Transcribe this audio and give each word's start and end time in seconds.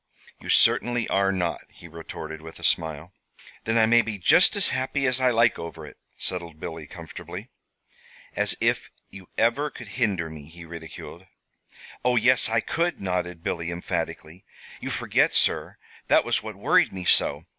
"You 0.39 0.49
certainly 0.49 1.07
are 1.09 1.31
not," 1.31 1.61
he 1.69 1.87
retorted, 1.87 2.41
with 2.41 2.57
a 2.57 2.63
smile. 2.63 3.13
"Then 3.65 3.77
I 3.77 3.85
may 3.85 4.01
be 4.01 4.17
just 4.17 4.55
as 4.55 4.69
happy 4.69 5.05
as 5.05 5.21
I 5.21 5.29
like 5.29 5.59
over 5.59 5.85
it," 5.85 5.95
settled 6.17 6.59
Billy, 6.59 6.87
comfortably. 6.87 7.49
"As 8.35 8.55
if 8.59 8.89
you 9.11 9.27
ever 9.37 9.69
could 9.69 9.89
hinder 10.01 10.27
me," 10.27 10.45
he 10.49 10.65
ridiculed. 10.65 11.27
"Oh, 12.03 12.15
yes, 12.15 12.49
I 12.49 12.61
could," 12.61 12.99
nodded 12.99 13.43
Billy, 13.43 13.69
emphatically. 13.69 14.43
"You 14.79 14.89
forget, 14.89 15.35
sir. 15.35 15.77
That 16.07 16.25
was 16.25 16.41
what 16.41 16.55
worried 16.55 16.91
me 16.91 17.05
so. 17.05 17.45